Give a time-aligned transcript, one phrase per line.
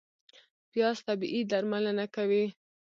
[0.71, 2.45] پیاز طبیعي درملنه کوي